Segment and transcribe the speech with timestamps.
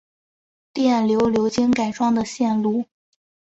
[0.73, 2.85] 电流流经改装的线路